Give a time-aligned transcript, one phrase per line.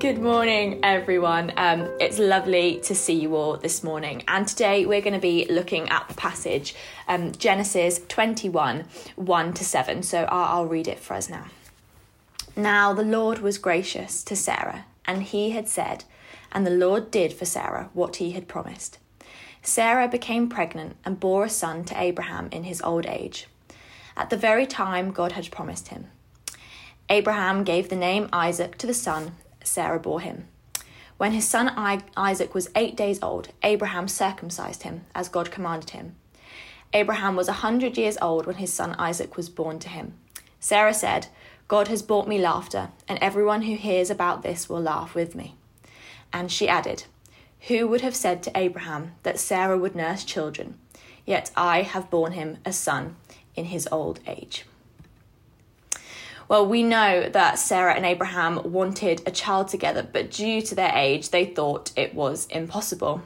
[0.00, 1.52] Good morning, everyone.
[1.56, 4.22] Um, it's lovely to see you all this morning.
[4.28, 6.76] And today we're going to be looking at the passage
[7.08, 8.84] um, Genesis 21
[9.16, 10.04] 1 to 7.
[10.04, 11.46] So I'll, I'll read it for us now.
[12.54, 16.04] Now the Lord was gracious to Sarah, and he had said,
[16.52, 18.98] and the Lord did for Sarah what he had promised.
[19.62, 23.48] Sarah became pregnant and bore a son to Abraham in his old age,
[24.16, 26.06] at the very time God had promised him.
[27.08, 30.48] Abraham gave the name Isaac to the son Sarah bore him.
[31.16, 31.68] When his son
[32.16, 36.14] Isaac was eight days old, Abraham circumcised him, as God commanded him.
[36.92, 40.14] Abraham was a hundred years old when his son Isaac was born to him.
[40.60, 41.26] Sarah said,
[41.66, 45.56] God has brought me laughter, and everyone who hears about this will laugh with me.
[46.32, 47.04] And she added,
[47.68, 50.78] Who would have said to Abraham that Sarah would nurse children?
[51.26, 53.16] Yet I have borne him a son
[53.54, 54.64] in his old age.
[56.48, 60.92] Well, we know that Sarah and Abraham wanted a child together, but due to their
[60.94, 63.20] age, they thought it was impossible.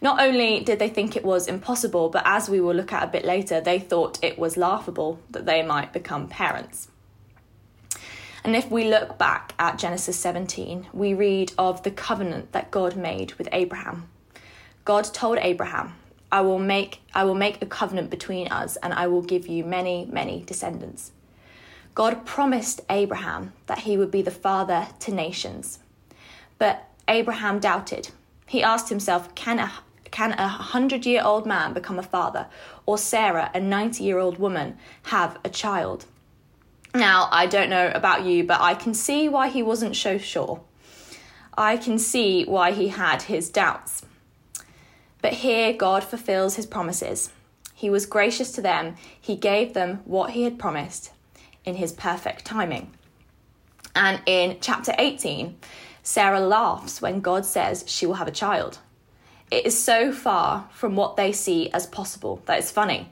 [0.00, 3.10] Not only did they think it was impossible, but as we will look at a
[3.10, 6.88] bit later, they thought it was laughable that they might become parents.
[8.44, 12.94] And if we look back at Genesis 17, we read of the covenant that God
[12.94, 14.08] made with Abraham.
[14.84, 15.94] God told Abraham,
[16.30, 19.64] I will make I will make a covenant between us and I will give you
[19.64, 21.12] many many descendants.
[21.94, 25.78] God promised Abraham that he would be the father to nations.
[26.58, 28.10] But Abraham doubted.
[28.46, 29.72] He asked himself, Can a
[30.10, 32.46] can a hundred year old man become a father,
[32.86, 36.06] or Sarah, a 90 year old woman, have a child?
[36.94, 40.60] Now, I don't know about you, but I can see why he wasn't so sure.
[41.58, 44.02] I can see why he had his doubts.
[45.20, 47.30] But here, God fulfills his promises.
[47.74, 51.10] He was gracious to them, he gave them what he had promised,
[51.64, 52.90] in his perfect timing.
[53.94, 55.56] And in chapter 18,
[56.02, 58.78] Sarah laughs when God says she will have a child.
[59.50, 63.10] It is so far from what they see as possible that it's funny.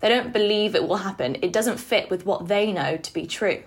[0.00, 3.26] They don't believe it will happen, it doesn't fit with what they know to be
[3.26, 3.62] true.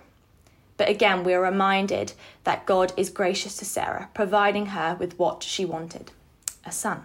[0.78, 5.44] But again, we are reminded that God is gracious to Sarah, providing her with what
[5.44, 6.12] she wanted
[6.66, 7.04] a son.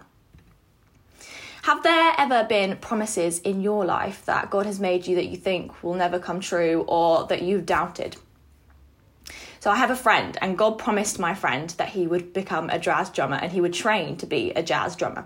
[1.63, 5.37] Have there ever been promises in your life that God has made you that you
[5.37, 8.17] think will never come true or that you've doubted?
[9.61, 12.77] So I have a friend, and God promised my friend that he would become a
[12.77, 15.25] jazz drummer and he would train to be a jazz drummer.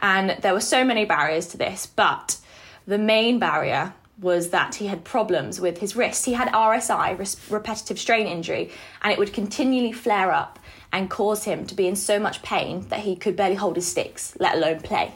[0.00, 2.38] And there were so many barriers to this, but
[2.84, 6.24] the main barrier was that he had problems with his wrist.
[6.26, 10.58] He had RSI, repetitive strain injury, and it would continually flare up
[10.92, 13.86] and cause him to be in so much pain that he could barely hold his
[13.86, 15.14] sticks, let alone play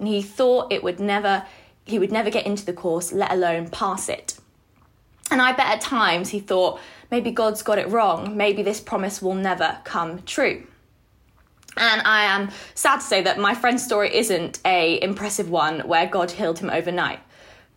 [0.00, 1.44] and he thought it would never
[1.84, 4.38] he would never get into the course, let alone pass it.
[5.30, 6.80] And I bet at times he thought
[7.10, 10.66] maybe God's got it wrong, maybe this promise will never come true.
[11.76, 16.06] And I am sad to say that my friend's story isn't a impressive one where
[16.06, 17.20] God healed him overnight.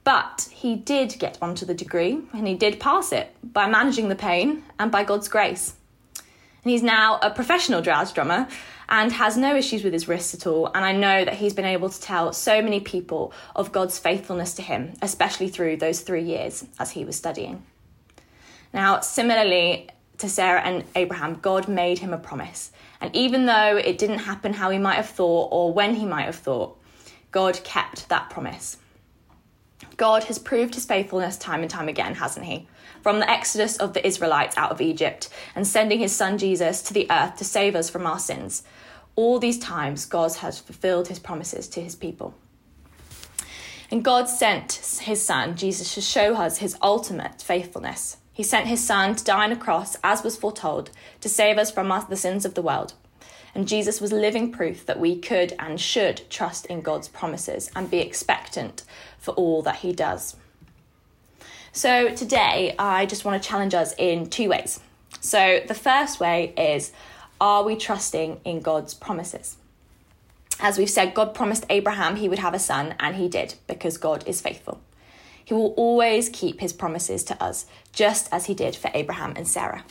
[0.04, 4.16] But he did get onto the degree and he did pass it by managing the
[4.16, 5.76] pain and by God's grace.
[6.18, 8.48] And he's now a professional jazz drummer
[8.90, 10.68] and has no issues with his wrists at all.
[10.74, 14.54] And I know that he's been able to tell so many people of God's faithfulness
[14.56, 17.64] to him, especially through those three years as he was studying.
[18.74, 22.72] Now, similarly to Sarah and Abraham, God made him a promise.
[23.02, 26.24] And even though it didn't happen how he might have thought or when he might
[26.24, 26.80] have thought,
[27.32, 28.78] God kept that promise.
[29.98, 32.68] God has proved his faithfulness time and time again, hasn't he?
[33.02, 36.94] From the exodus of the Israelites out of Egypt and sending his son Jesus to
[36.94, 38.64] the earth to save us from our sins.
[39.16, 42.34] All these times, God has fulfilled his promises to his people.
[43.92, 48.18] And God sent his son, Jesus, to show us his ultimate faithfulness.
[48.32, 50.90] He sent his son to die on a cross, as was foretold,
[51.22, 52.94] to save us from the sins of the world.
[53.56, 57.90] And Jesus was living proof that we could and should trust in God's promises and
[57.90, 58.84] be expectant
[59.20, 60.36] for all that he does.
[61.72, 64.80] So today, I just want to challenge us in two ways.
[65.22, 66.92] So the first way is
[67.40, 69.58] are we trusting in God's promises?
[70.60, 73.98] As we've said, God promised Abraham he would have a son, and he did because
[73.98, 74.82] God is faithful.
[75.44, 79.48] He will always keep his promises to us, just as he did for Abraham and
[79.48, 79.84] Sarah.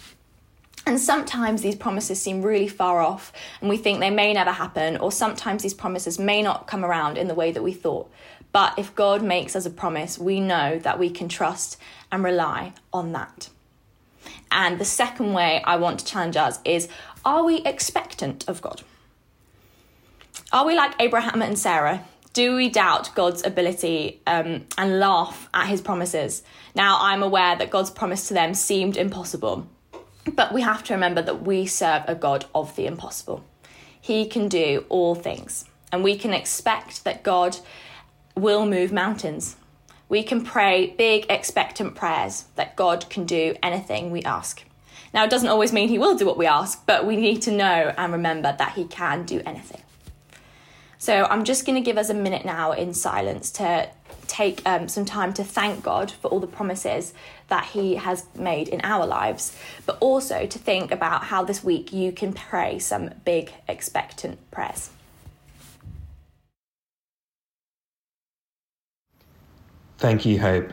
[0.84, 4.96] And sometimes these promises seem really far off and we think they may never happen,
[4.96, 8.10] or sometimes these promises may not come around in the way that we thought.
[8.50, 11.78] But if God makes us a promise, we know that we can trust
[12.10, 13.48] and rely on that.
[14.50, 16.88] And the second way I want to challenge us is
[17.24, 18.82] are we expectant of God?
[20.52, 22.04] Are we like Abraham and Sarah?
[22.34, 26.42] Do we doubt God's ability um, and laugh at his promises?
[26.74, 29.66] Now, I'm aware that God's promise to them seemed impossible,
[30.34, 33.44] but we have to remember that we serve a God of the impossible.
[34.00, 37.58] He can do all things, and we can expect that God
[38.36, 39.56] will move mountains.
[40.08, 44.62] We can pray big, expectant prayers that God can do anything we ask.
[45.14, 47.50] Now, it doesn't always mean He will do what we ask, but we need to
[47.50, 49.82] know and remember that He can do anything.
[50.98, 53.90] So, I'm just going to give us a minute now in silence to
[54.26, 57.14] take um, some time to thank God for all the promises
[57.48, 61.92] that He has made in our lives, but also to think about how this week
[61.92, 64.90] you can pray some big, expectant prayers.
[69.98, 70.72] Thank you, Hope.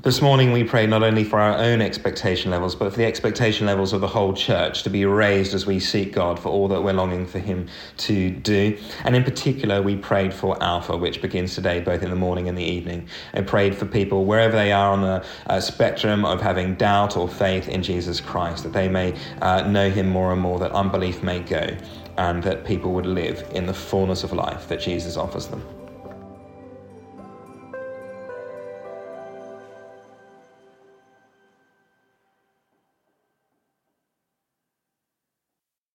[0.00, 3.66] This morning we pray not only for our own expectation levels, but for the expectation
[3.66, 6.80] levels of the whole church to be raised as we seek God for all that
[6.80, 7.66] we're longing for Him
[7.96, 8.78] to do.
[9.02, 12.56] And in particular, we prayed for Alpha, which begins today, both in the morning and
[12.56, 16.76] the evening, and prayed for people wherever they are on the uh, spectrum of having
[16.76, 20.60] doubt or faith in Jesus Christ, that they may uh, know Him more and more,
[20.60, 21.76] that unbelief may go,
[22.18, 25.60] and that people would live in the fullness of life that Jesus offers them.